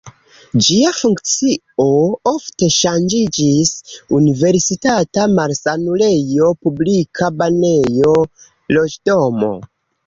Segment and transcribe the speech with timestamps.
[0.67, 1.83] Ĝia funkcio
[2.31, 3.75] ofte ŝanĝiĝis:
[4.21, 8.21] universitata malsanulejo, publika banejo,
[8.79, 9.57] loĝdomo.